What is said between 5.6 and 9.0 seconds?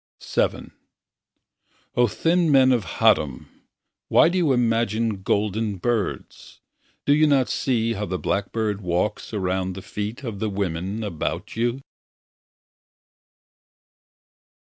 birds? Do you not see how the blackbird